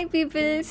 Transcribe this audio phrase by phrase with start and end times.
[0.00, 0.70] Hi peoples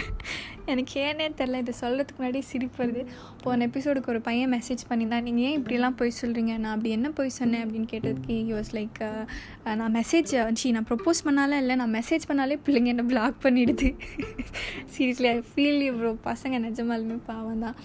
[0.72, 3.00] எனக்கு ஏனே தெரில இதை சொல்கிறதுக்கு முன்னாடி சிரிப்பு வருது.
[3.42, 5.24] போன எபிசோடுக்கு ஒரு பையன் மெசேஜ் பண்ணியிருந்தான்.
[5.28, 7.64] நீங்கள் ஏன் இப்படிலாம் போய் சொல்கிறீங்க நான் அப்படி என்ன போய் சொன்னேன்?
[7.64, 9.00] அப்படின்னு கேட்டதுக்கு ஹி வாஸ் லைக்
[9.80, 11.76] நான் மெசேஜ் சி நான் ப்ரொப்போஸ் பண்ணாலே இல்லை.
[11.82, 13.90] நான் மெசேஜ் பண்ணாலே பிள்ளைங்க என்ன பிளாக் பண்ணிடுது.
[14.96, 17.76] சீரியஸ்லி ஐ ஃபீல் ப்ரோ பசங்க நிஜமாலுமே பாவம் தான்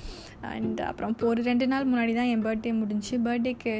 [0.52, 3.74] அண்ட் uh, அப்புறம் இப்போ ஒரு ரெண்டு நாள் முன்னாடி தான் என் பர்த்டே முடிஞ்சு பர்த்டேக்கு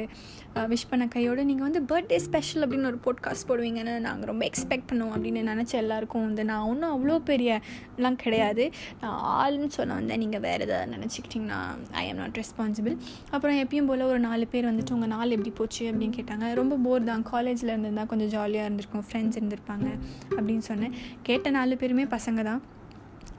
[0.70, 4.88] விஷ் uh, பண்ண கையோடு நீங்கள் வந்து பர்த்டே ஸ்பெஷல் அப்படின்னு ஒரு போட்காஸ்ட் போடுவீங்கன்னு நாங்கள் ரொம்ப எக்ஸ்பெக்ட்
[4.90, 8.64] பண்ணுவோம் அப்படின்னு நினச்ச எல்லாருக்கும் வந்து நான் ஒன்றும் அவ்வளோ பெரியலாம் கிடையாது.
[9.02, 11.60] நான் ஆள்னு சொன்ன வந்தேன் நீங்கள் வேறு எதாவது நினச்சிக்கிட்டிங்கன்னா
[12.02, 12.96] ஐ எம் நாட் ரெஸ்பான்சிபிள்
[13.34, 16.46] அப்புறம் எப்பயும் போல் ஒரு நாலு பேர் வந்துட்டு உங்கள் நாள் எப்படி போச்சு அப்படின்னு கேட்டாங்க.
[16.60, 17.26] ரொம்ப போர் தான்.
[17.32, 19.88] காலேஜில் இருந்திருந்தால் கொஞ்சம் ஜாலியாக இருந்திருக்கும் ஃப்ரெண்ட்ஸ் இருந்திருப்பாங்க
[20.36, 20.96] அப்படின்னு சொன்னேன்.
[21.28, 22.62] கேட்ட நாலு பேருமே பசங்க தான்.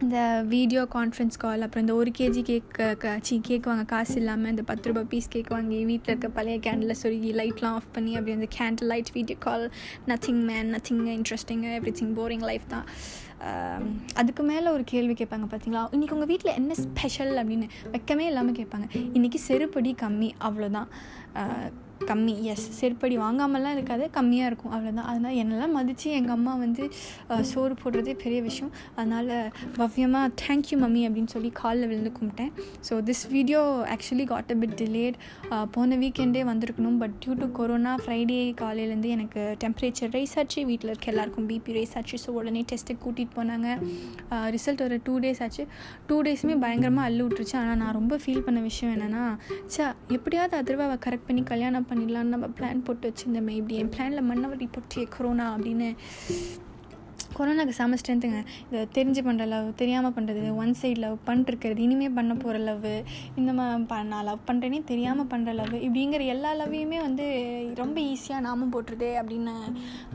[0.05, 2.77] இந்த வீடியோ கான்ஃபரன்ஸ் கால் அப்புறம் இந்த ஒரு கேஜி கேக்
[3.21, 6.95] சி கேக் வாங்க காசு இல்லாமல் இந்த பத்து ரூபாய் பீஸ் கேக் வாங்கி வீட்டில் இருக்க பழைய கேண்டில்
[7.02, 9.72] சொருகி லைட்லாம் ஆஃப் பண்ணி அப்படி அந்த candle light video call
[10.08, 11.66] nothing man nothing interesting
[12.00, 12.88] everything boring life தான்
[14.14, 17.67] அதுக்கு மேலே ஒரு கேள்வி கேட்பாங்க பார்த்தீங்களா இன்றைக்கி உங்கள் வீட்டில் என்ன ஸ்பெஷல் அப்படின்னு?
[17.91, 18.88] வெக்கமே இல்லாமல் கேட்பாங்க.
[19.13, 20.89] இன்றைக்கி செருப்படி கம்மி அவ்வளோதான்
[22.10, 22.36] கம்மி.
[22.54, 26.84] எஸ் செருப்படி வாங்காமலாம் இருக்காது கம்மியாக இருக்கும் அவ்வளோதான் அதனால் என்னெல்லாம் மதித்து எங்கள் அம்மா வந்து
[27.52, 28.72] சோறு போடுறதே பெரிய விஷயம்.
[29.00, 29.32] அதனால்
[29.80, 32.52] பவ்யமாக தேங்க்யூ மம்மி அப்படின்னு சொல்லி காலில் விழுந்து கும்பிட்டேன்.
[32.90, 33.62] So this video
[33.96, 35.18] actually got a bit delayed
[35.78, 40.60] போன வீக்கெண்டே வந்திருக்கணும் but due to corona Friday காலையிலேருந்து எனக்கு டெம்பரேச்சர் ரைஸ் ஆச்சு.
[40.72, 42.18] வீட்டில் இருக்க எல்லாருக்கும் பிபி ரைஸ் ஆச்சு.
[42.26, 43.68] ஸோ உடனே டெஸ்ட்டுக்கு கூட்டிகிட்டு போனாங்க.
[44.56, 45.64] ரிசல்ட் ஒரு டூ டேஸ் ஆச்சு.
[46.10, 47.56] டூ டேஸுமே பயங்கரமாக அள்ளு விட்டுருச்சு.
[47.62, 49.24] ஆனால் நான் ரொம்ப ஃபீல் பண்ண விஷயம் என்னென்னா
[49.76, 49.86] சா
[50.18, 53.50] எப்படியாவது அதிர்வாவை கரெக்ட் பண்ணி கல்யாணம் பண்ணி பண்ணிடலான்னு நம்ம பிளான் போட்டு வச்சுருந்தோமே.
[53.50, 55.95] இப்படி என் பிளானில் மன்னவரி போட்டியே கொரோனா அப்படின்னு.
[57.38, 62.33] கொரோனாக்கு செம ஸ்ட்ரென்த்துங்க இதை தெரிஞ்சு பண்ணுற லவ் தெரியாமல் பண்ணுறது ஒன் சைட் லவ் பண்ணிருக்கிறது இனிமேல் பண்ண
[62.44, 62.89] போகிற லவ்
[63.39, 67.27] இந்த மாதிரி நான் லவ் பண்ணுறேனே தெரியாமல் பண்ணுற லவ் இப்படிங்கிற எல்லா லவ்வையுமே வந்து
[67.81, 69.55] ரொம்ப ஈஸியாக நாம போட்டுருதே அப்படின்னு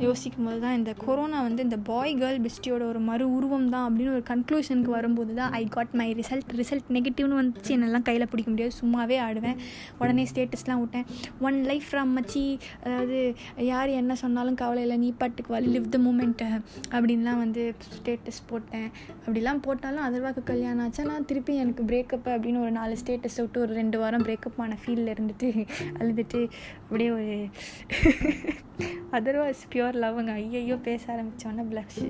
[0.07, 4.15] யோசிக்கும் போது தான் இந்த கொரோனா வந்து இந்த பாய் கேர்ள் பெஸ்டியோட ஒரு மறு உருவம் தான் அப்படின்னு
[4.17, 7.71] ஒரு கன்க்ளூஷனுக்கு வரும்போது தான் I got my result result நெகட்டிவ்னு வந்துச்சு.
[7.77, 8.75] என்னெல்லாம் கையில் பிடிக்க முடியாது.
[8.81, 9.59] சும்மாவே ஆடுவேன்.
[10.01, 11.07] உடனே ஸ்டேட்டஸ்லாம் விட்டேன்.
[11.49, 12.45] ஒன் லைஃப் ஃப்ரம் மச்சி
[12.85, 13.19] அதாவது
[13.71, 14.99] யார் என்ன சொன்னாலும் கவலை இல்லை.
[15.05, 16.49] நீ பாட்டுக்கு வா லிவ் த மூமெண்ட்டு
[17.05, 17.63] அப்படின்லாம் வந்து
[17.95, 18.87] ஸ்டேட்டஸ் போட்டேன்.
[19.25, 21.03] அப்படிலாம் போட்டாலும் அதர்வாக்கு கல்யாணம் ஆச்சா.
[21.11, 25.13] நான் திருப்பி எனக்கு பிரேக்கப் அப்படின்னு ஒரு நாலு ஸ்டேட்டஸ் விட்டு ஒரு ரெண்டு வாரம் பிரேக்கப் ஆன ஃபீலில்
[25.15, 25.49] இருந்துட்டு
[26.01, 26.41] அழுதுட்டு
[26.83, 27.37] அப்படியே ஒரு
[29.19, 32.03] அதர்வாஸ் பியூர் லவ்ங்க ஐயையோ பேச ஆரம்பித்தோன்னே ப்ளஷ்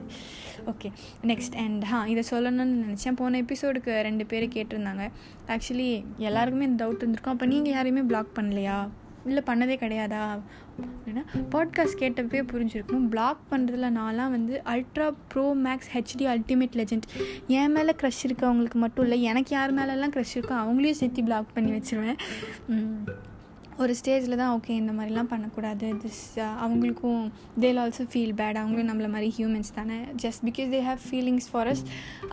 [0.72, 0.90] ஓகே
[1.30, 3.18] நெக்ஸ்ட் அண்ட் ஹா இதை சொல்லணும்னு நினச்சேன்.
[3.22, 5.06] போன எபிசோடுக்கு ரெண்டு பேர் கேட்டிருந்தாங்க.
[5.54, 5.88] ஆக்சுவலி
[6.28, 8.78] எல்லாருக்குமே இந்த டவுட் இருந்திருக்கும் அப்போ நீங்கள் யாரையுமே பிளாக் பண்ணலையா?
[9.26, 10.40] இல்லை பண்ணதே கிடையாதா?
[10.80, 17.06] அப்படின்னா பாட்காஸ்ட் கேட்டப்பே புரிஞ்சிருக்கும் பிளாக் பண்ணுறதுல நான்லாம் வந்து ultra pro max HD ultimate legend
[17.46, 21.70] என் மேலே க்ரஷ் இருக்கவங்களுக்கு மட்டும் இல்லை எனக்கு யார் மேலெல்லாம் க்ரஷ் இருக்கோ அவங்களையும் சேர்த்து பிளாக் பண்ணி
[21.70, 22.18] வச்சுருவேன்.
[23.82, 25.86] ஒரு ஸ்டேஜில் தான் ஓகே இந்த மாதிரிலாம் பண்ணக்கூடாது.
[26.02, 27.22] திஸ் uh, அவங்களுக்கும்
[27.62, 29.96] தேல் ஆல்சோ ஃபீல் பேட் அவங்களும் நம்மள மாதிரி ஹியூமன்ஸ் தானே.
[30.24, 31.82] Just because they have feelings for us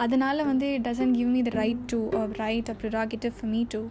[0.04, 2.00] அதனால் வந்து it doesn't give me the right to
[2.44, 3.82] write a prerogative for me to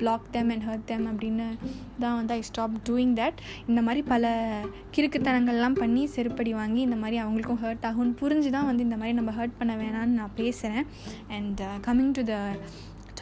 [0.00, 1.48] block them and hurt them அப்படின்னு
[2.04, 4.32] தான் வந்து ஐ ஸ்டாப் டூயிங் தட் இந்த மாதிரி பல
[4.96, 9.34] கிறுக்குத்தனங்கள்லாம் பண்ணி செருப்படி வாங்கி இந்த மாதிரி அவங்களுக்கும் ஹர்ட் ஆகும்னு புரிஞ்சு தான் வந்து இந்த மாதிரி நம்ம
[9.40, 10.86] ஹர்ட் பண்ண வேணான்னு நான் பேசுகிறேன்
[11.38, 12.36] and coming to the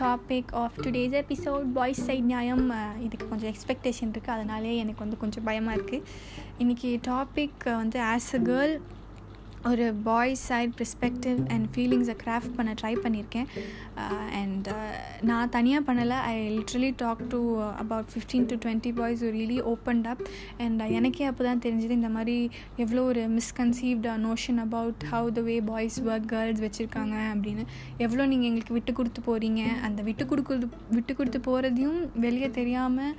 [0.01, 2.65] topic of today's episode boys side நியாயம்
[3.03, 6.05] இதுக்கு கொஞ்சம் எக்ஸ்பெக்டேஷன் இருக்குது அதனாலே எனக்கு வந்து கொஞ்சம் பயமாக இருக்குது
[6.59, 8.75] இன்றைக்கி டாபிக் வந்து ஆஸ் அ கேர்ள்
[9.71, 13.49] ஒரு பாய்ஸ் சைட் ப்ரிஸ்பெக்டிவ் அண்ட் ஃபீலிங்ஸை கிராஃப்ட் பண்ண ட்ரை பண்ணியிருக்கேன்
[14.41, 14.95] அண்ட் uh, uh,
[15.29, 16.19] நான் தனியாக பண்ணலை.
[16.31, 17.41] I literally talk to
[17.83, 20.23] about fifteen to twenty boys really opened up
[20.65, 22.37] and எனக்கே அப்போ தான் தெரிஞ்சது இந்த மாதிரி
[22.85, 27.65] எவ்வளோ ஒரு misconceived notion about how the way boys work girls வச்சுருக்காங்க அப்படின்னு.
[28.07, 30.69] எவ்வளோ நீங்கள் எங்களுக்கு விட்டு கொடுத்து போகிறீங்க அந்த விட்டு கொடுக்குறது
[30.99, 33.15] விட்டு கொடுத்து போகிறதையும் வெளியே தெரியாமல்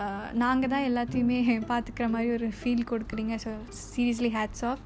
[0.00, 1.38] uh, நாங்கள் தான் எல்லாத்தையுமே
[1.72, 3.34] பார்த்துக்கிற மாதிரி ஒரு ஃபீல் கொடுக்குறீங்க.
[3.44, 3.52] So
[3.92, 4.82] seriously hats off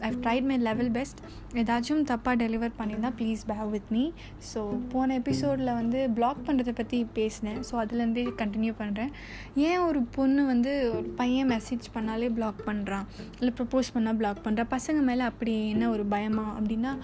[0.00, 1.18] I've tried my level best
[1.54, 4.10] ஏதாச்சும் தப்பாக டெலிவர் பண்ணியிருந்தால் please bear with me
[4.54, 7.58] so போன எபிசோடில் வந்து பிளாக் பண்ணுறதை பற்றி பேசினேன்.
[7.70, 9.10] ஸோ அதுலேருந்தே கண்டினியூ பண்ணுறேன்
[9.54, 13.04] ஏன் ஒரு பொண்ணு வந்து ஒரு பையன் மெசேஜ் பண்ணாலே பிளாக் பண்ணுறான்
[13.38, 16.60] இல்லை ப்ரப்போஸ் பண்ணால் பிளாக் பண்ணுறான் பசங்க மேலே அப்படி என்ன ஒரு பயமா?
[16.60, 16.98] அப்படின்னா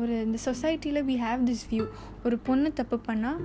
[0.00, 1.86] ஒரு இந்த சொசைட்டியில் வி ஹாவ் திஸ் வியூ
[2.24, 3.40] ஒரு பொண்ணு தப்பு பண்ணால்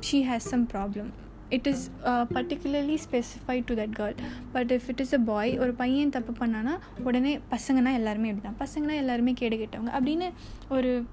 [0.00, 1.10] she has some problem
[1.48, 4.14] it is particularly specified to that girl
[4.52, 8.68] but if it is a boy ஒரு பையன் தப்பு பண்ணானா உடனே பசங்கன்னா எல்லாருமே இப்படி தான்
[8.68, 9.92] பசங்கன்னா எல்லாருமே கேடு கேட்டவங்க.
[9.92, 10.32] அப்படின்னு
[10.68, 11.04] ஒரு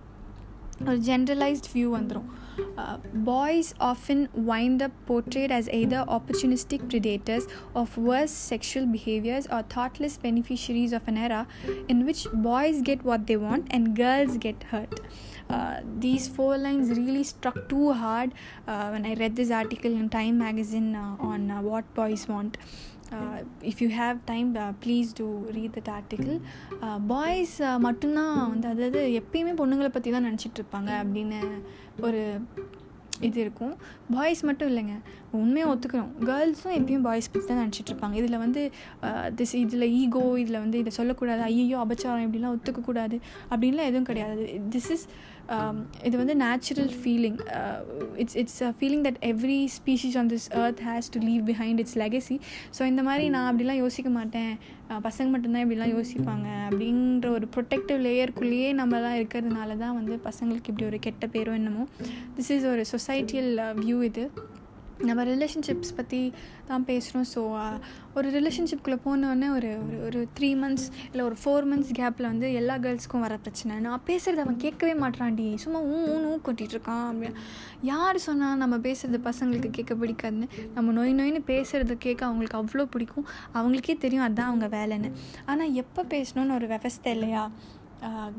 [0.86, 2.30] ஒரு ஜென்ரலைஸ்ட் வியூ வந்துடும்
[2.78, 9.62] Uh, boys often wind up portrayed as either opportunistic predators of worse sexual behaviors or
[9.63, 11.48] thoughtless beneficiaries of an era
[11.88, 15.00] in which boys get what they want and girls get hurt.
[15.50, 18.34] Uh, these four lines really struck too hard
[18.68, 22.58] uh, when I read this article in Time magazine uh, on uh, what boys want.
[23.62, 24.50] If you have time
[24.85, 26.35] please do read that article
[27.07, 31.41] boys மட்டும்தான் வந்து அதாவது எப்பயுமே பொண்ணுங்களை பற்றி தான் நினச்சிட்டு இருப்பாங்க அப்படின்னு
[32.01, 32.21] ஒரு
[33.27, 33.75] இது இருக்கும்.
[34.15, 34.95] பாய்ஸ் மட்டும் இல்லைங்க.
[35.41, 36.09] உண்மையாக ஒத்துக்கிறோம்.
[36.29, 38.15] கேர்ள்ஸும் எப்பயும் பாய்ஸ் பற்றி தான் நினச்சிட்டு இருப்பாங்க.
[38.21, 38.62] இதில் வந்து
[39.39, 41.41] திஸ் இதில் ஈகோ இதில் வந்து இதை சொல்லக்கூடாது.
[41.50, 43.17] ஐயோ அபச்சாரம் இப்படிலாம் ஒத்துக்கக்கூடாது.
[43.51, 44.45] அப்படின்லாம் எதுவும் கிடையாது.
[44.75, 45.06] திஸ் இஸ்
[45.56, 45.77] um,
[46.07, 47.39] இது வந்து natural feeling
[48.21, 51.97] it's it's a feeling that every species on this earth has to leave behind its
[52.03, 52.38] legacy
[52.77, 54.53] so இந்த மாதிரி நான் அப்படிலாம் யோசிக்க மாட்டேன்.
[54.90, 56.48] பசங்க மட்டும்தான் இப்படிலாம் யோசிப்பாங்க.
[56.70, 61.88] அப்படின்ற ஒரு ப்ரொடெக்டிவ் லேயருக்குள்ளேயே நம்மலாம் இருக்கிறதுனால தான் வந்து பசங்களுக்கு இப்படி ஒரு கெட்ட பேரோ என்னமோ.
[62.38, 63.52] திஸ் இஸ் ஒரு சொசைட்டியல்
[63.86, 64.32] வியூ uh, இது.
[65.07, 66.19] நம்ம ரிலேஷன்ஷிப்ஸ் பற்றி
[66.68, 67.42] தான் பேசுகிறோம் ஸோ
[68.18, 72.75] ஒரு ரிலேஷன்ஷிப்குள்ளே போனோடனே ஒரு ஒரு ஒரு த்ரீ மந்த்ஸ் இல்லை ஒரு ஃபோர் மந்த்ஸ் கேப்பில் வந்து எல்லா
[72.86, 73.74] கேர்ள்ஸ்க்கும் வர பிரச்சனை.
[73.88, 77.39] நான் பேசுகிறது அவன் கேட்கவே மாட்டான்டி சும்மா ஊ ஊன்னு ஊ கொட்டிகிட்டு இருக்கான் அப்படின்னு.
[77.92, 80.47] யார் சொன்னால் நம்ம பேசுகிறது பசங்களுக்கு கேட்க பிடிக்காதுன்னு?
[80.75, 83.27] நம்ம நொய் நொய்னு பேசுகிறது கேட்க அவங்களுக்கு அவ்வளோ பிடிக்கும்.
[83.57, 85.12] அவங்களுக்கே தெரியும் அதுதான் அவங்க வேலைன்னு.
[85.51, 87.44] ஆனால் எப்போ பேசணும்னு ஒரு விவஸ்தை இல்லையா?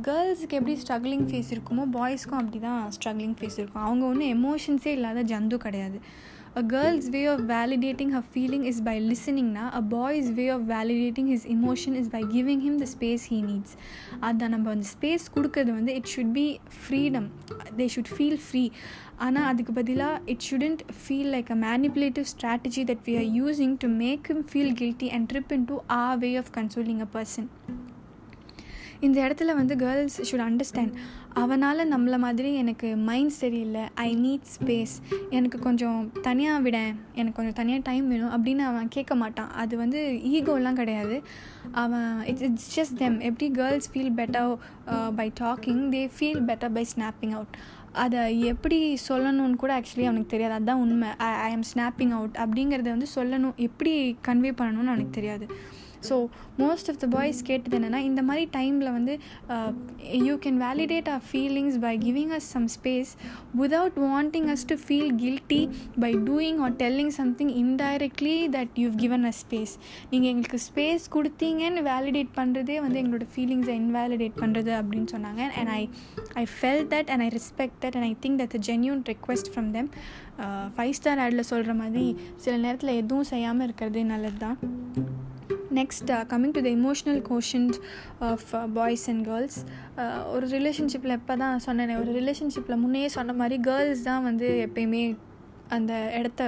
[0.07, 3.85] கேர்ள்ஸுக்கு எப்படி ஸ்ட்ரகிளிங் ஃபேஸ் இருக்குமோ பாய்ஸ்க்கும் அப்படி தான் ஸ்ட்ரகிளிங் ஃபேஸ் இருக்கும்.
[3.87, 5.99] அவங்க ஒன்றும் எமோஷன்ஸே இல்லாத ஜந்து கிடையாது.
[6.57, 9.65] A girl's way of validating her feeling is by listening na?
[9.75, 13.73] A boy's way of validating his emotion is by giving him the space he needs.
[14.29, 16.47] அதான் நம்ம அந்த ஸ்பேஸ் கொடுக்கறது வந்து it should be
[16.79, 17.27] freedom
[17.81, 18.65] they should feel free
[19.27, 23.91] ஆனால் அதுக்கு பதிலாக it shouldn't feel like a manipulative strategy that we are using to
[24.05, 27.49] make him feel guilty and trip in to a way of consoling a person
[29.07, 30.95] இந்த இடத்துல வந்து girls should understand
[31.43, 33.83] அவனால் நம்மளை மாதிரி எனக்கு மைண்ட் சரியில்லை.
[33.95, 34.95] ஐ நீட் ஸ்பேஸ்
[35.31, 36.79] எனக்கு கொஞ்சம் தனியாக விட.
[37.15, 39.51] எனக்கு கொஞ்சம் தனியாக டைம் வேணும் அப்படின்னு அவன் கேட்க மாட்டான்.
[39.63, 40.01] அது வந்து
[40.37, 41.17] ஈகோலாம் கிடையாது.
[41.85, 44.53] அவன் இட்ஸ் இட்ஸ் ஜஸ்ட் தெம் எப்படி girls feel better
[45.21, 47.57] by talking they feel better by snapping out
[48.05, 48.23] அதை
[48.53, 48.79] எப்படி
[49.09, 50.55] சொல்லணும்னு கூட ஆக்சுவலி அவனுக்கு தெரியாது.
[50.55, 51.09] அதுதான் உண்மை.
[51.17, 53.55] I I am snapping out அப்படிங்கிறத வந்து சொல்லணும்.
[53.67, 53.93] எப்படி
[54.27, 55.47] கன்வே பண்ணணும்னு அவனுக்கு தெரியாது.
[56.09, 56.17] So
[56.63, 59.15] most of the boys கேட்டது என்னென்னா இந்த மாதிரி டைமில் வந்து
[60.29, 63.13] you can validate our feelings by giving us some space
[63.61, 65.61] without wanting us to feel guilty
[66.05, 69.75] by doing or telling something indirectly that you've given a space
[70.11, 75.43] நீங்கள் எங்களுக்கு space கொடுத்தீங்கன்னு validate பண்ணுறதே வந்து எங்களோட ஃபீலிங்ஸை இன்வேலிடேட் பண்ணுறது அப்படின்னு சொன்னாங்க.
[75.59, 75.83] And I
[76.35, 79.91] I felt that and I respect that and I think that genuine request from them
[80.77, 82.07] five star ஆடில் சொல்கிற மாதிரி
[82.37, 84.59] சில நேரத்தில் எதுவும் செய்யாமல் இருக்கிறதே நல்லது தான்
[85.81, 87.77] next coming to the emotional quotient
[88.31, 89.59] of boys and girls
[90.35, 95.05] ஒரு ரிலேஷன்ஷிப்பில் எப்போ தான் சொன்னேன் ஒரு ரிலேஷன்ஷிப்பில் முன்னே சொன்ன மாதிரி கேர்ள்ஸ் தான் வந்து எப்பயுமே
[95.69, 96.43] அந்த இடத்த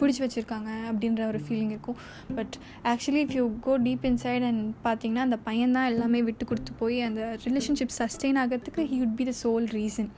[0.00, 1.98] பிடிச்சி வச்சுருக்காங்க அப்படின்ற ஒரு ஃபீலிங் இருக்கும்.
[2.36, 2.54] But
[2.84, 6.98] actually if you go deep inside and பார்த்தீங்கன்னா அந்த பையன் தான் எல்லாமே விட்டு கொடுத்து போய்
[7.00, 10.10] அந்த ரிலேஷன்ஷிப் சஸ்டெயின் ஆகிறதுக்கு he would be the sole reason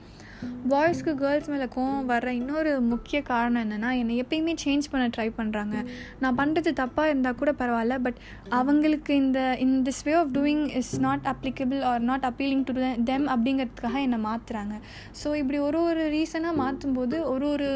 [0.68, 5.76] பாய்ஸ்க்கு girls மேலே கோவம் வர்ற இன்னொரு முக்கிய காரணம் என்னென்னா என்னை எப்பயுமே சேஞ்ச் பண்ண ட்ரை பண்ணுறாங்க
[6.20, 8.16] நான் பண்ணுறது தப்பாக இருந்தால் கூட பரவாயில்ல பட்
[8.48, 12.74] அவங்களுக்கு இந்த in this way of doing is not applicable or not appealing to
[13.04, 14.76] them அப்படிங்கிறதுக்காக என்னை மாற்றுறாங்க
[15.24, 17.68] ஸோ இப்படி ஒரு ஒரு ரீசனாக மாற்றும்போது ஒரு ஒரு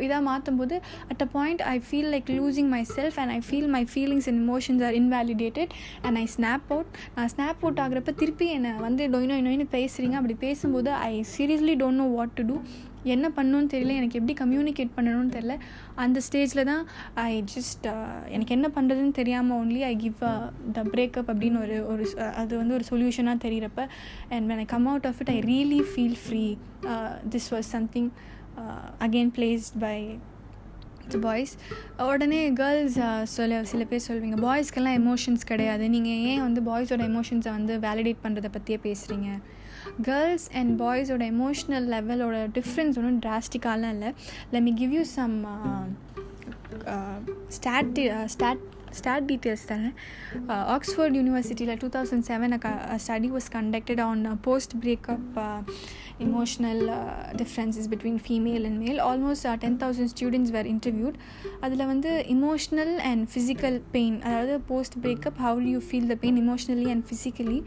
[0.00, 3.86] இதாக மாற்றும்போது at a point I feel like losing my self and I feel my
[3.94, 5.72] feelings and emotions are invalidated
[6.02, 10.34] and I snap out நான் ஸ்னாப் அவுட் ஆகிறப்ப திருப்பி என்னை வந்து டொய் நொய் பேசுகிறீங்க அப்படி
[10.34, 12.56] பேசும்போது I seriously don't know what to do
[13.14, 15.54] என்ன பண்ணணும்னு தெரியல எனக்கு எப்படி கம்யூனிகேட் பண்ணணும்னு தெரில
[16.04, 16.84] அந்த ஸ்டேஜில் தான்
[17.24, 20.16] ஐ ஜஸ்ட் uh, எனக்கு என்ன பண்ணுறதுன்னு தெரியாமல் only I give
[20.76, 22.06] the uh, breakup அப்படின்னு ஒரு ஒரு
[22.42, 23.82] அது வந்து ஒரு சொல்யூஷனாக தெரிகிறப்ப
[24.30, 26.46] and when I come out of it I really feel free
[27.34, 28.10] this was something
[29.06, 29.98] again placed by
[31.24, 31.52] boys
[32.06, 35.84] உடனே கேர்ள்ஸ் uh, சொல்ல சில பேர் சொல்வீங்க பாய்ஸ்க்கெல்லாம் எமோஷன்ஸ் கிடையாது.
[35.88, 39.28] நீங்கள் ஏன் வந்து பாய்ஸோட எமோஷன்ஸை வந்து வேலிடேட் பண்ணுறதை பற்றியே பேசுகிறீங்க
[40.02, 44.12] கேர்ள்ஸ் அண்ட் பாய்ஸோட எமோஷ்னல் லெவலோட டிஃப்ரென்ஸ் ஒன்றும் டிராஸ்டிக்காலாம் இல்லை.
[44.50, 45.36] Let me give you some
[47.48, 48.58] stat stat
[48.90, 49.94] stat details தரேன்.
[50.48, 52.58] ஆக்ஸ்ஃபோர்ட் யூனிவர்சிட்டியில் two thousand seven
[53.06, 55.40] study was conducted on post breakup
[56.18, 59.00] emotional uh, differences between female and male.
[59.00, 61.16] Almost uh, 10000 students were interviewed.
[61.60, 66.38] அதில் வந்து emotional and physical pain அதாவது post breakup how do you feel the pain
[66.44, 67.62] emotionally and physically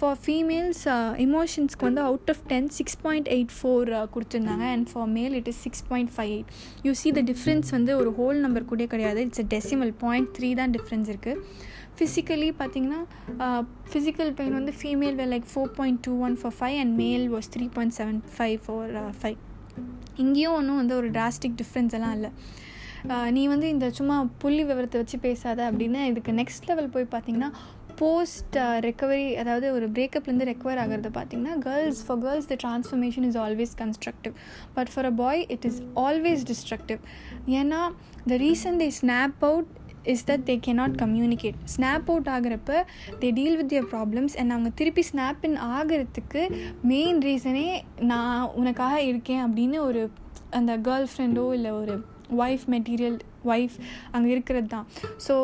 [0.00, 0.82] for females
[1.26, 4.66] இமோஷன்ஸ்க்கு வந்து out of ten six point eight four கொடுத்துருந்தாங்க.
[4.74, 6.50] And for male it is six point five eight
[6.86, 9.22] you see the difference வந்து ஒரு whole number கூட கிடையாது.
[9.26, 11.42] It's a decimal point three தான் difference இருக்குது
[11.98, 13.00] physically பார்த்தீங்கன்னா
[13.44, 13.62] uh,
[13.92, 17.48] physical pain வந்து female way like four point two one four five and male was
[17.54, 19.38] three point seven five four five
[20.24, 22.30] இங்கேயும் ஒன்றும் வந்து ஒரு டிராஸ்டிக் டிஃப்ரென்ஸ் எல்லாம் இல்லை.
[23.14, 27.50] Uh, நீ வந்து இந்த சும்மா புள்ளி விவரத்தை வச்சு பேசாத அப்படின்னு இதுக்கு நெக்ஸ்ட் லெவல் போய் பார்த்தீங்கன்னா
[27.98, 33.74] போஸ்ட் ரெக்கவரி அதாவது ஒரு பிரேக்கப்லேருந்து ரெக்கவர் ஆகிறது பார்த்தீங்கன்னா girls for girls the transformation is always
[33.78, 34.34] constructive
[34.74, 37.00] but for a boy it is always destructive
[37.58, 37.80] ஏன்னா
[38.28, 39.70] the reason they snap out
[40.06, 42.72] is that they cannot communicate snap out ஆகிறப்ப
[43.20, 46.44] they deal with their problems and அவங்க திருப்பி snap இன் ஆகிறதுக்கு
[46.84, 47.68] main ரீசனே
[48.04, 50.02] நான் உனக்காக இருக்கேன் அப்படின்னு ஒரு
[50.52, 51.96] அந்த கேர்ள் ஃப்ரெண்டோ இல்லை ஒரு
[52.44, 53.18] ஒய்ஃப் மெட்டீரியல்
[53.52, 53.76] ஒய்ஃப்
[54.16, 54.86] அங்கே இருக்கிறது தான்
[55.26, 55.34] so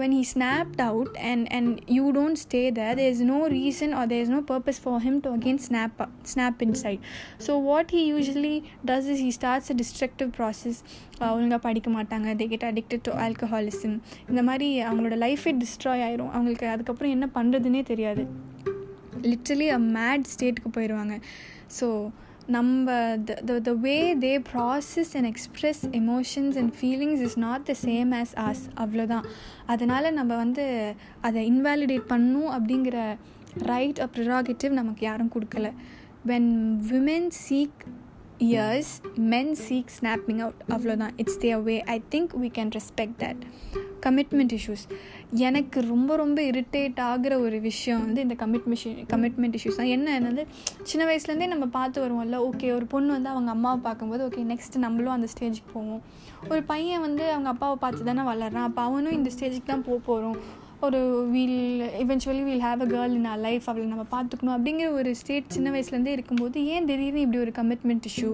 [0.00, 4.08] when he snapped out and and you don't stay there there is no reason or
[4.12, 6.00] there is no purpose for him to again snap
[6.32, 7.02] snap inside
[7.46, 8.56] so what he usually
[8.90, 10.80] does is he starts a destructive process
[11.28, 12.28] ஒழுங்காக படிக்க மாட்டாங்க.
[12.40, 13.96] They get addicted to alcoholism
[14.30, 16.32] இந்த மாதிரி அவங்களோட லைஃபே destroy ஆயிரும்.
[16.34, 18.24] அவங்களுக்கு அதுக்கப்புறம் என்ன பண்ணுறதுனே தெரியாது.
[19.30, 21.14] லிட்ரலி அ மேட் ஸ்டேட்டுக்கு போயிடுவாங்க
[21.78, 21.86] ஸோ
[22.46, 28.14] நம்ம the the way they process and express emotions and feelings is not the same
[28.14, 29.24] as as அவ்வளோதான்
[29.66, 33.16] அதனால் நம்ம வந்து அதை இன்வாலிடேட் பண்ணும் அப்படிங்கிற
[33.54, 35.72] ரைட் அ ப்ரிராகேட்டிவ் நமக்கு யாரும் கொடுக்கல.
[36.26, 37.84] When women seek
[38.38, 43.42] ears men seek snapping out அவ்வளோதான் it's their way I think we can respect that
[44.06, 44.84] commitment issues
[45.46, 49.92] எனக்கு ரொம்ப ரொம்ப இரிட்டேட் ஆகிற ஒரு விஷயம் வந்து இந்த கமிட்மெஷன் கமிட்மெண்ட் இஷ்யூஸ் தான்.
[49.96, 50.42] என்ன என்னது?
[50.90, 55.14] சின்ன வயசுலேருந்தே நம்ம பார்த்து வருவோம்ல ஓகே ஒரு பொண்ணு வந்து அவங்க அம்மாவை பார்க்கும்போது ஓகே நெக்ஸ்ட் நம்மளும்
[55.16, 56.02] அந்த ஸ்டேஜுக்கு போவோம்.
[56.52, 58.68] ஒரு பையன் வந்து அவங்க அப்பாவை பார்த்து தானே வளர்றான்.
[58.70, 60.38] அப்போ அவனும் இந்த ஸ்டேஜுக்கு தான் போக போகிறோம்
[60.86, 60.98] ஒரு
[61.34, 61.60] we'll
[62.02, 64.56] eventually we'll have a girl in our life அவளை நம்ம பார்த்துக்கணும்.
[64.56, 68.32] அப்படிங்கிற ஒரு ஸ்டேட் சின்ன வயசுலேருந்தே இருக்கும்போது ஏன் திடீர்னு இப்படி ஒரு கமிட்மெண்ட் இஷ்யூ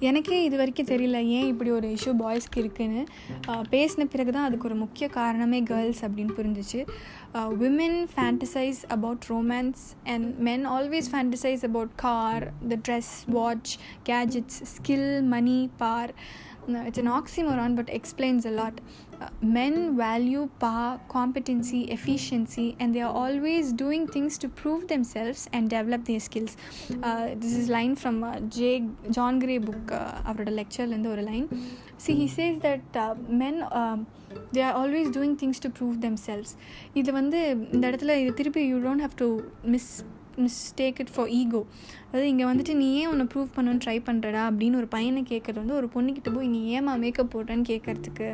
[0.00, 3.04] எனக்கே இது வரைக்கும் தெரியல ஏன் இப்படி ஒரு இஷ்யூ பாய்ஸ்க்கு இருக்குன்னு.
[3.70, 6.86] பேசின பிறகு தான் அதுக்கு ஒரு முக்கிய காரணமே கேர்ள்ஸ் அப்படின்னு புரிஞ்சிச்சு.
[7.34, 13.72] Women fantasize about romance and men always fantasize about car the dress watch
[14.08, 16.14] gadgets skill money bar
[16.68, 18.80] it's an oxymoron but explains a lot
[19.20, 25.48] uh, men value power competency efficiency and they are always doing things to prove themselves
[25.52, 26.56] and develop their skills
[27.02, 28.84] uh, this is line from uh, J.
[29.10, 29.92] john gray book
[30.28, 31.46] அவரோட லெக்சர்லேருந்து ஒரு line
[32.04, 32.96] see he says that
[33.42, 33.58] men
[34.54, 35.94] they are always doing things to prove
[36.26, 36.52] themselves
[37.00, 37.40] இது வந்து
[37.74, 39.28] இந்த இடத்துல இது திருப்பி you don't have to
[39.74, 39.90] miss
[40.38, 41.62] mistake it for ego
[42.06, 45.74] அதாவது இங்கே வந்துட்டு நீ ஏன் உன்னை ப்ரூவ் பண்ணணும்னு ட்ரை பண்ணுறடா அப்படின்னு ஒரு பையனை கேட்குறது வந்து
[45.74, 48.28] ஒரு பொண்ணுக்கிட்ட போய் நீ ஏமா மேக்கப் போடுறேன்னு கேட்குறதுக்கு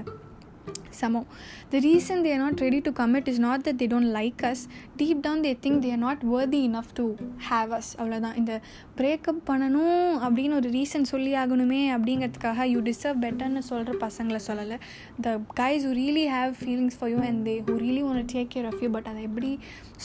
[1.02, 1.26] சமம்
[1.72, 4.62] the reason they are not ready to commit is not that they don't like us
[5.02, 7.06] deep down they think they are not worthy enough to
[7.50, 8.54] have us அவ்வளோதான் இந்த
[9.00, 14.78] பிரேக்கப் பண்ணணும் அப்படின்னு ஒரு ரீசன் சொல்லி ஆகணுமே அப்படிங்கிறதுக்காக யூ டிசர்வ் பெட்டர்னு சொல்கிற பசங்களை சொல்லலை.
[15.26, 15.30] The
[15.60, 18.82] guys who really have feelings for you and they who really want take care of
[18.84, 19.50] you but அதை எப்படி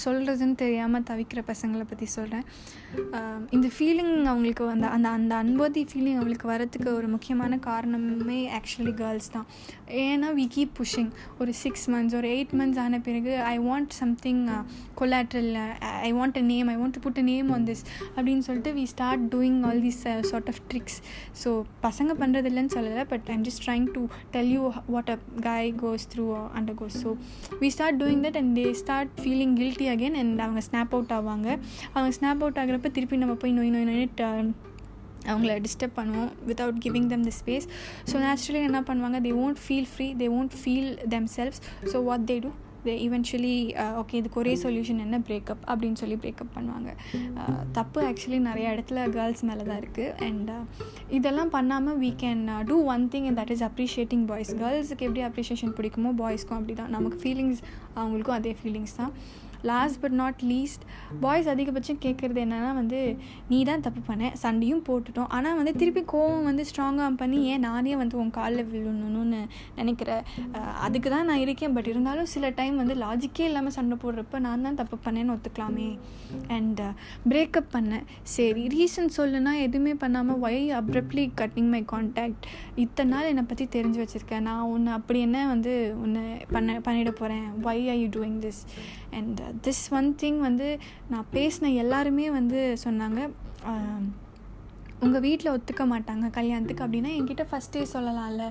[0.05, 2.45] சொல்கிறதுன்னு தெரியாமல் தவிக்கிற பசங்களை பற்றி சொல்கிறேன்
[3.55, 9.31] இந்த ஃபீலிங் அவங்களுக்கு அந்த அந்த அந்த அன்போதி ஃபீலிங் அவங்களுக்கு வரத்துக்கு ஒரு முக்கியமான காரணமே ஆக்சுவலி கேர்ள்ஸ்
[9.35, 9.47] தான்.
[10.05, 14.41] ஏன்னா வி கீப் புஷிங் ஒரு சிக்ஸ் மந்த்ஸ் ஒரு எயிட் மந்த்ஸ் ஆன பிறகு I want something
[14.95, 15.51] collateral
[16.01, 17.83] I want a name I want to put a name on this
[18.15, 20.97] அப்படின்னு சொல்லிட்டு we start doing all these sort of tricks
[21.43, 21.49] so
[21.83, 26.07] பசங்க பண்ணுறது இல்லைன்னு சொல்லலை but I'm just trying to tell you what a guy goes
[26.13, 26.25] through
[26.75, 27.11] undergoes so
[27.61, 31.49] we start doing that and they start feeling guilty again and அவங்க snap out ஆவாங்க.
[31.93, 34.23] அவங்க snap out ஆகிறப்ப திருப்பி நம்ம போய் நோய் நோய் நோயிட்டு
[35.31, 37.67] அவங்கள டிஸ்டர்ப் பண்ணுவோம் without giving them the space
[38.11, 39.19] so naturally என்ன பண்ணுவாங்க?
[39.27, 40.91] They won't feel free they won't feel
[41.39, 41.63] themselves
[41.93, 42.51] so what they do
[42.87, 43.53] they eventually
[43.99, 45.17] okay இதுக்கு ஒரே சொல்யூஷன் என்ன?
[45.27, 46.89] பிரேக்கப் அப்படின்னு சொல்லி பிரேக்கப் பண்ணுவாங்க.
[47.43, 50.61] Uh, தப்பு ஆக்சுவலி நிறைய இடத்துல கேர்ள்ஸ் மேலே தான் இருக்குது அண்ட் uh,
[51.17, 55.73] இதெல்லாம் பண்ணாமல் we can do one thing and that is appreciating boys கேர்ள்ஸுக்கு எப்படி அப்ரிஷியேஷன்
[55.79, 57.63] பிடிக்குமோ பாய்ஸ்க்கும் அப்படி தான் நமக்கு ஃபீலிங்ஸ்
[57.99, 59.13] அவங்களுக்கும் அதே ஃபீலிங்ஸ் தான்.
[59.71, 60.83] Last but not least
[61.23, 62.99] boys அதிகபட்சம் கேட்குறது என்னென்னா வந்து
[63.51, 65.29] நீ தான் தப்பு பண்ண சண்டையும் போட்டுட்டோம்.
[65.37, 69.41] ஆனால் வந்து திருப்பி கோவம் வந்து ஸ்ட்ராங்காக பண்ணி ஏன் நானே வந்து உன் காலில் விழுணுன்னு
[69.79, 70.09] நினைக்கிற?
[70.85, 71.75] அதுக்கு தான் நான் இருக்கேன்.
[71.77, 75.89] பட் இருந்தாலும் சில டைம் வந்து லாஜிக்கே இல்லாமல் சண்டை போடுறப்ப நான் தான் தப்பு பண்ணேன்னு ஒத்துக்கலாமே.
[76.57, 76.81] அண்ட்
[77.31, 82.45] பிரேக்கப் பண்ணேன் சரி ரீசன் சொல்லுனா எதுவுமே பண்ணாமல் why abruptly cutting my contact
[82.83, 84.45] இத்தனை நாள் என்னை பற்றி தெரிஞ்சு வச்சுருக்கேன்.
[84.49, 88.61] நான் ஒன்று அப்படி என்ன வந்து ஒன்று பண்ண பண்ணிட போகிறேன் why are you doing this
[89.19, 90.69] and this one thing வந்து
[91.13, 93.21] நான் பேசின எல்லாருமே வந்து சொன்னாங்க.
[95.05, 98.43] உங்கள் வீட்டில் ஒத்துக்க மாட்டாங்க கல்யாணத்துக்கு அப்படின்னா என்கிட்ட ஃபஸ்ட்டே சொல்லலாம்ல.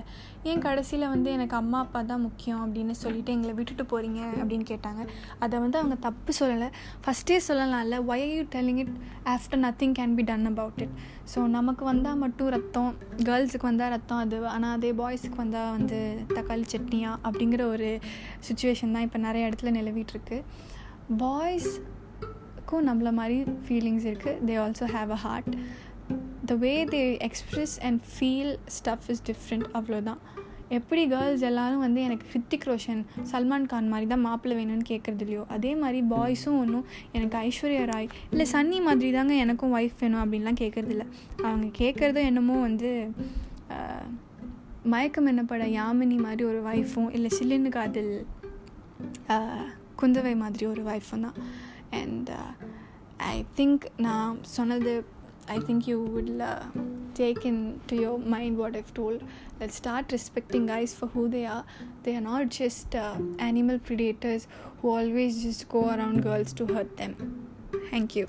[0.49, 5.01] ஏன் கடைசியில் வந்து எனக்கு அம்மா அப்பா தான் முக்கியம் அப்படின்னு சொல்லிட்டு எங்களை விட்டுட்டு போகிறீங்க அப்படின்னு கேட்டாங்க.
[5.43, 6.67] அதை வந்து அவங்க தப்பு சொல்லலை.
[7.05, 7.97] ஃபஸ்ட்டே சொல்லலாம்ல.
[8.11, 8.93] Why you telling it
[9.33, 10.95] after nothing can be done about it
[11.33, 12.93] so நமக்கு வந்தால் மட்டும் ரத்தம்
[13.29, 14.39] கேர்ள்ஸுக்கு வந்தால் ரத்தம் அது.
[14.53, 15.99] ஆனால் அதே பாய்ஸுக்கு வந்தால் வந்து
[16.37, 17.89] தக்காளி சட்னியா அப்படிங்கிற ஒரு
[18.49, 20.39] சுச்சுவேஷன் தான் இப்போ நிறைய இடத்துல நிலவிட்டுருக்கு
[21.13, 25.55] பாய்ஸ்க்கும் நம்மள மாதிரி ஃபீலிங்ஸ் இருக்குது they also have a heart
[26.45, 30.17] the way they express and feel stuff is different அவ்வளோதான்
[30.69, 35.45] எப்படி கேர்ள்ஸ் எல்லோரும் வந்து எனக்கு ஹித்திக் ரோஷன் சல்மான் கான் மாதிரி தான் மாப்பிள்ளை வேணும்னு கேட்குறது இல்லையோ?
[35.47, 40.59] அதே மாதிரி பாய்ஸும் ஒன்றும் எனக்கு ஐஸ்வர்யா ராய் இல்லை சன்னி மாதிரி தாங்க எனக்கும் ஒய்ஃப் வேணும் அப்படின்லாம்
[40.59, 41.05] கேட்குறதில்ல
[41.41, 43.11] அவங்க கேட்குறதும் என்னமோ வந்து
[44.83, 48.25] மயக்கம் என்னப்பட யாமினி மாதிரி ஒரு ஒய்ஃபும் இல்லை சில்லுன்னு காதல்
[50.00, 51.38] குந்தவை மாதிரி ஒரு ஒய்ஃபும் தான்
[52.00, 52.30] அண்ட்
[53.32, 54.92] ஐ திங்க் நான் சொன்னது
[55.48, 56.62] I think you would uh,
[57.12, 59.24] take into your mind what I've told.
[59.60, 61.64] Let's start respecting guys for who they are.
[62.04, 64.46] They are not just uh, animal predators
[64.80, 67.48] who always just go around girls to hurt them.
[67.90, 68.28] Thank you.